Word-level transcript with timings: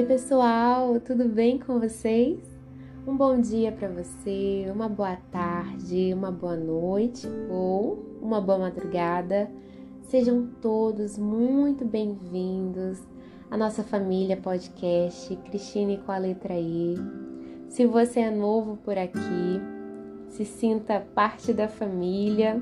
Oi, 0.00 0.06
pessoal, 0.06 0.98
tudo 0.98 1.28
bem 1.28 1.58
com 1.58 1.78
vocês? 1.78 2.38
Um 3.06 3.14
bom 3.14 3.38
dia 3.38 3.70
para 3.70 3.86
você, 3.86 4.64
uma 4.74 4.88
boa 4.88 5.16
tarde, 5.30 6.14
uma 6.14 6.32
boa 6.32 6.56
noite 6.56 7.28
ou 7.50 8.02
uma 8.22 8.40
boa 8.40 8.60
madrugada. 8.60 9.50
Sejam 10.04 10.48
todos 10.62 11.18
muito 11.18 11.84
bem-vindos 11.84 12.98
à 13.50 13.58
nossa 13.58 13.82
família 13.82 14.38
podcast 14.38 15.36
Cristine 15.36 15.98
com 15.98 16.12
a 16.12 16.16
letra 16.16 16.58
I. 16.58 16.94
Se 17.68 17.84
você 17.84 18.20
é 18.20 18.30
novo 18.30 18.78
por 18.78 18.96
aqui, 18.96 19.60
se 20.30 20.46
sinta 20.46 21.06
parte 21.14 21.52
da 21.52 21.68
família. 21.68 22.58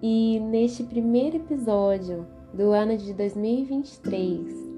E 0.00 0.38
neste 0.38 0.84
primeiro 0.84 1.38
episódio 1.38 2.24
do 2.54 2.70
ano 2.70 2.96
de 2.96 3.12
2023, 3.14 4.69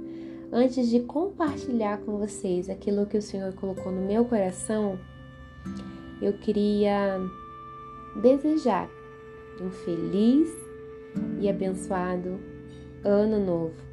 antes 0.53 0.91
de 0.91 1.01
compartilhar 1.01 1.99
com 2.03 2.19
vocês 2.19 2.69
aquilo 2.69 3.07
que 3.07 3.17
o 3.17 3.23
Senhor 3.23 3.55
colocou 3.55 3.91
no 3.91 4.03
meu 4.03 4.27
coração, 4.27 4.99
eu 6.21 6.35
queria 6.35 7.19
desejar 8.21 8.89
um 9.61 9.71
feliz 9.71 10.51
e 11.41 11.49
abençoado 11.49 12.39
ano 13.03 13.45
novo. 13.45 13.93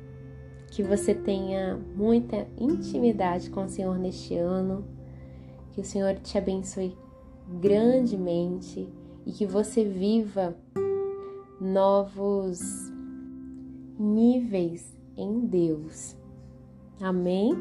Que 0.69 0.83
você 0.83 1.15
tenha 1.15 1.79
muita 1.95 2.45
intimidade 2.57 3.49
com 3.49 3.63
o 3.63 3.69
Senhor 3.69 3.97
neste 3.97 4.35
ano, 4.35 4.85
que 5.71 5.81
o 5.81 5.85
Senhor 5.85 6.15
te 6.15 6.37
abençoe 6.37 6.95
grandemente 7.59 8.87
e 9.25 9.31
que 9.31 9.45
você 9.45 9.83
viva 9.83 10.55
novos 11.59 12.59
níveis 13.97 14.95
em 15.17 15.39
Deus. 15.39 16.18
Amém? 17.01 17.53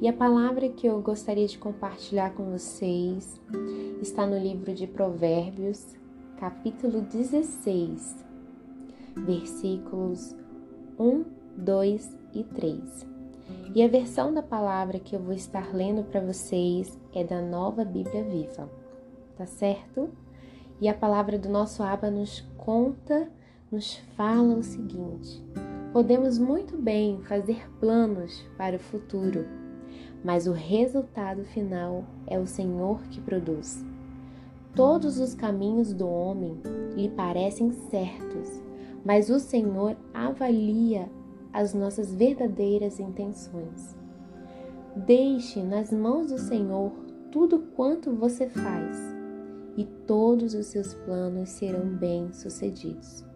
E 0.00 0.06
a 0.06 0.12
palavra 0.12 0.68
que 0.68 0.86
eu 0.86 1.00
gostaria 1.02 1.46
de 1.48 1.58
compartilhar 1.58 2.34
com 2.34 2.52
vocês 2.52 3.40
está 4.00 4.24
no 4.24 4.38
livro 4.38 4.72
de 4.72 4.86
Provérbios, 4.86 5.84
capítulo 6.38 7.00
16, 7.00 8.24
versículos 9.16 10.36
1, 10.96 11.24
2 11.56 12.16
e 12.32 12.44
3. 12.44 13.06
E 13.74 13.82
a 13.82 13.88
versão 13.88 14.32
da 14.32 14.42
palavra 14.42 15.00
que 15.00 15.16
eu 15.16 15.20
vou 15.20 15.34
estar 15.34 15.74
lendo 15.74 16.04
para 16.04 16.20
vocês 16.20 16.96
é 17.12 17.24
da 17.24 17.42
Nova 17.42 17.84
Bíblia 17.84 18.22
Viva, 18.22 18.70
tá 19.36 19.46
certo? 19.46 20.10
E 20.80 20.88
a 20.88 20.94
palavra 20.94 21.36
do 21.36 21.48
nosso 21.48 21.82
Aba 21.82 22.08
nos 22.08 22.40
conta, 22.56 23.28
nos 23.68 23.96
fala 24.16 24.54
o 24.54 24.62
seguinte: 24.62 25.42
Podemos 25.92 26.38
muito 26.38 26.76
bem 26.76 27.22
fazer 27.22 27.66
planos 27.80 28.44
para 28.58 28.76
o 28.76 28.78
futuro, 28.78 29.46
mas 30.22 30.46
o 30.46 30.52
resultado 30.52 31.44
final 31.44 32.04
é 32.26 32.38
o 32.38 32.46
Senhor 32.46 33.00
que 33.04 33.22
produz. 33.22 33.82
Todos 34.74 35.18
os 35.18 35.34
caminhos 35.34 35.94
do 35.94 36.06
homem 36.06 36.60
lhe 36.94 37.08
parecem 37.08 37.72
certos, 37.72 38.62
mas 39.02 39.30
o 39.30 39.40
Senhor 39.40 39.96
avalia 40.12 41.10
as 41.54 41.72
nossas 41.72 42.14
verdadeiras 42.14 43.00
intenções. 43.00 43.96
Deixe 44.94 45.62
nas 45.62 45.90
mãos 45.90 46.30
do 46.30 46.38
Senhor 46.38 46.92
tudo 47.32 47.60
quanto 47.74 48.14
você 48.14 48.46
faz, 48.50 48.98
e 49.74 49.86
todos 50.06 50.52
os 50.52 50.66
seus 50.66 50.92
planos 50.92 51.48
serão 51.48 51.86
bem-sucedidos. 51.86 53.27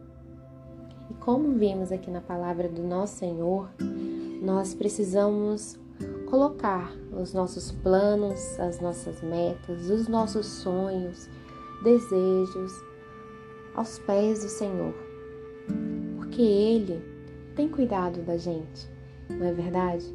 E 1.12 1.14
como 1.16 1.52
vimos 1.58 1.92
aqui 1.92 2.10
na 2.10 2.22
palavra 2.22 2.70
do 2.70 2.82
nosso 2.82 3.16
Senhor, 3.16 3.68
nós 4.40 4.74
precisamos 4.74 5.78
colocar 6.24 6.90
os 7.12 7.34
nossos 7.34 7.70
planos, 7.70 8.58
as 8.58 8.80
nossas 8.80 9.20
metas, 9.20 9.90
os 9.90 10.08
nossos 10.08 10.46
sonhos, 10.46 11.28
desejos 11.84 12.72
aos 13.74 13.98
pés 13.98 14.42
do 14.42 14.48
Senhor. 14.48 14.94
Porque 16.16 16.40
Ele 16.40 17.04
tem 17.54 17.68
cuidado 17.68 18.22
da 18.22 18.38
gente, 18.38 18.88
não 19.28 19.44
é 19.44 19.52
verdade? 19.52 20.06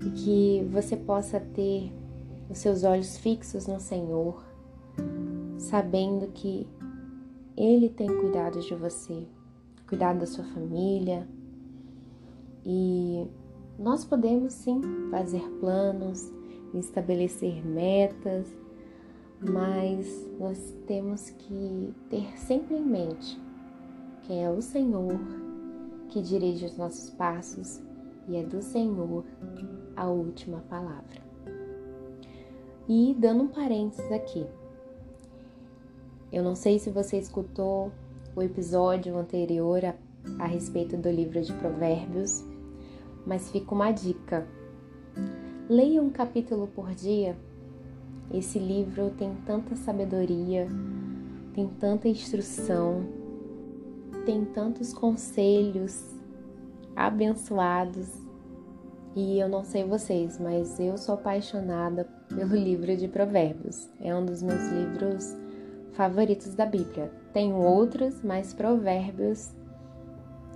E 0.00 0.10
que 0.10 0.68
você 0.70 0.96
possa 0.96 1.40
ter 1.40 1.92
os 2.48 2.58
seus 2.58 2.84
olhos 2.84 3.18
fixos 3.18 3.66
no 3.66 3.80
Senhor, 3.80 4.40
sabendo 5.58 6.28
que 6.28 6.68
Ele 7.56 7.88
tem 7.88 8.06
cuidado 8.06 8.60
de 8.60 8.76
você, 8.76 9.26
cuidar 9.88 10.14
da 10.14 10.26
sua 10.26 10.44
família. 10.44 11.26
E 12.64 13.26
nós 13.78 14.04
podemos 14.04 14.52
sim 14.52 14.80
fazer 15.10 15.42
planos, 15.60 16.32
estabelecer 16.74 17.66
metas, 17.66 18.46
mas 19.40 20.30
nós 20.38 20.76
temos 20.86 21.30
que 21.30 21.94
ter 22.10 22.38
sempre 22.38 22.76
em 22.76 22.84
mente 22.84 23.48
que 24.28 24.34
é 24.34 24.50
o 24.50 24.60
Senhor 24.60 25.18
que 26.10 26.20
dirige 26.20 26.66
os 26.66 26.76
nossos 26.76 27.08
passos 27.08 27.80
e 28.28 28.36
é 28.36 28.42
do 28.42 28.60
Senhor 28.60 29.24
a 29.96 30.06
última 30.06 30.60
palavra. 30.68 31.22
E 32.86 33.16
dando 33.18 33.44
um 33.44 33.48
parênteses 33.48 34.12
aqui, 34.12 34.46
eu 36.30 36.44
não 36.44 36.54
sei 36.54 36.78
se 36.78 36.90
você 36.90 37.16
escutou 37.16 37.90
o 38.38 38.42
episódio 38.42 39.18
anterior 39.18 39.84
a, 39.84 39.94
a 40.38 40.46
respeito 40.46 40.96
do 40.96 41.10
livro 41.10 41.40
de 41.42 41.52
Provérbios, 41.54 42.44
mas 43.26 43.50
fica 43.50 43.74
uma 43.74 43.90
dica. 43.90 44.46
Leia 45.68 46.00
um 46.00 46.08
capítulo 46.08 46.68
por 46.68 46.94
dia. 46.94 47.36
Esse 48.32 48.60
livro 48.60 49.10
tem 49.18 49.34
tanta 49.44 49.74
sabedoria, 49.74 50.68
tem 51.52 51.66
tanta 51.66 52.08
instrução, 52.08 53.04
tem 54.24 54.44
tantos 54.44 54.92
conselhos 54.92 56.00
abençoados. 56.94 58.08
E 59.16 59.40
eu 59.40 59.48
não 59.48 59.64
sei 59.64 59.82
vocês, 59.82 60.38
mas 60.38 60.78
eu 60.78 60.96
sou 60.96 61.16
apaixonada 61.16 62.04
pelo 62.28 62.54
livro 62.56 62.96
de 62.96 63.08
Provérbios. 63.08 63.88
É 64.00 64.14
um 64.14 64.24
dos 64.24 64.42
meus 64.42 64.62
livros 64.68 65.36
favoritos 65.94 66.54
da 66.54 66.64
Bíblia. 66.64 67.17
Tenho 67.32 67.56
outros, 67.56 68.22
mas 68.22 68.54
Provérbios, 68.54 69.54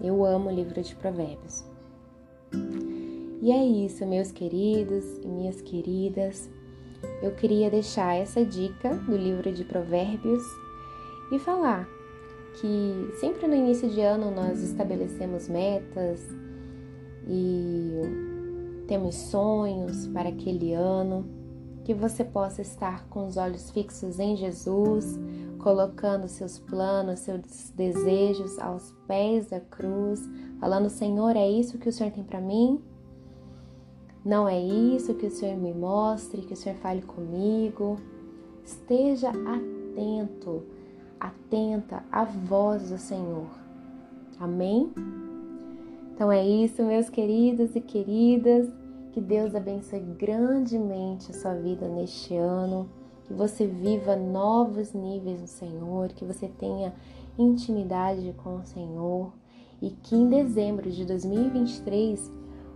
eu 0.00 0.25
amo 0.25 0.49
o 0.49 0.53
livro 0.53 0.83
de 0.83 0.94
Provérbios. 0.97 1.65
E 3.41 3.50
é 3.50 3.65
isso, 3.65 4.06
meus 4.06 4.31
queridos 4.31 5.05
e 5.22 5.27
minhas 5.27 5.60
queridas. 5.60 6.49
Eu 7.21 7.33
queria 7.33 7.71
deixar 7.71 8.15
essa 8.15 8.44
dica 8.44 8.94
do 8.94 9.16
livro 9.16 9.53
de 9.53 9.65
Provérbios 9.65 10.43
e 11.33 11.38
falar 11.38 11.88
que 12.60 13.10
sempre 13.19 13.47
no 13.47 13.54
início 13.54 13.89
de 13.89 14.00
ano 14.00 14.31
nós 14.31 14.62
estabelecemos 14.62 15.49
metas 15.49 16.21
e 17.27 18.00
temos 18.87 19.15
sonhos 19.15 20.06
para 20.09 20.28
aquele 20.28 20.75
ano 20.75 21.27
que 21.84 21.94
você 21.94 22.25
possa 22.25 22.62
estar 22.62 23.09
com 23.09 23.27
os 23.27 23.37
olhos 23.37 23.71
fixos 23.71 24.19
em 24.19 24.37
Jesus, 24.37 25.19
colocando 25.62 26.28
seus 26.28 26.59
planos, 26.59 27.21
seus 27.21 27.71
desejos 27.75 28.59
aos 28.59 28.93
pés 29.06 29.47
da 29.47 29.61
cruz, 29.61 30.28
falando: 30.61 30.91
Senhor, 30.91 31.37
é 31.37 31.49
isso 31.49 31.78
que 31.78 31.89
o 31.89 31.93
Senhor 31.93 32.12
tem 32.12 32.25
para 32.25 32.41
mim? 32.41 32.83
Não 34.25 34.49
é 34.49 34.61
isso 34.61 35.15
que 35.15 35.27
o 35.27 35.31
Senhor 35.31 35.56
me 35.56 35.72
mostre, 35.72 36.43
que 36.43 36.53
o 36.53 36.56
Senhor 36.56 36.77
fale 36.78 37.03
comigo. 37.03 37.97
Esteja 38.65 39.31
atento, 39.31 40.62
atenta 41.19 42.05
à 42.11 42.25
voz 42.25 42.91
do 42.91 42.99
Senhor. 42.99 43.49
Amém? 44.39 44.92
Então 46.15 46.31
é 46.31 46.45
isso, 46.45 46.84
meus 46.84 47.09
queridos 47.09 47.75
e 47.75 47.81
queridas. 47.81 48.69
Que 49.13 49.21
Deus 49.21 49.54
abençoe 49.54 50.01
grandemente 50.01 51.31
a 51.31 51.34
sua 51.34 51.54
vida 51.54 51.86
neste 51.89 52.36
ano, 52.36 52.89
que 53.33 53.39
você 53.39 53.67
viva 53.67 54.15
novos 54.15 54.93
níveis 54.93 55.41
no 55.41 55.47
Senhor, 55.47 56.09
que 56.09 56.25
você 56.25 56.49
tenha 56.49 56.93
intimidade 57.39 58.34
com 58.45 58.57
o 58.57 58.67
Senhor 58.67 59.33
e 59.81 59.91
que 59.91 60.15
em 60.15 60.29
dezembro 60.29 60.91
de 60.91 61.05
2023 61.07 62.31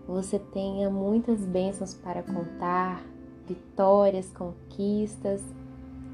você 0.09 0.39
tenha 0.39 0.89
muitas 0.89 1.45
bênçãos 1.45 1.93
para 1.93 2.23
contar, 2.23 3.05
vitórias, 3.47 4.33
conquistas. 4.33 5.43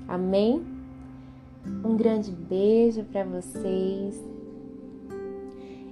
Amém? 0.08 0.66
Um 1.84 1.96
grande 1.96 2.32
beijo 2.32 3.04
para 3.04 3.24
vocês 3.24 4.20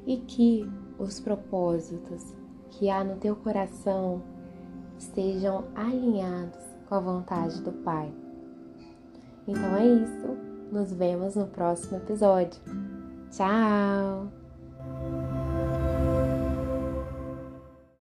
e 0.06 0.16
que 0.16 0.68
os 0.98 1.20
propósitos 1.20 2.34
que 2.70 2.90
há 2.90 3.04
no 3.04 3.16
teu 3.16 3.36
coração 3.36 4.22
estejam 4.98 5.64
alinhados 5.74 6.58
com 6.88 6.96
a 6.96 7.00
vontade 7.00 7.62
do 7.62 7.70
Pai. 7.70 8.19
Então 9.50 9.76
é 9.76 9.84
isso. 9.84 10.36
Nos 10.70 10.92
vemos 10.92 11.34
no 11.34 11.46
próximo 11.48 11.96
episódio. 11.96 12.60
Tchau! 13.32 14.39